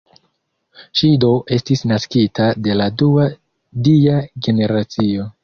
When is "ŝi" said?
1.01-1.09